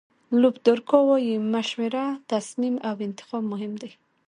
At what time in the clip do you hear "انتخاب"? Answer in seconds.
3.07-3.43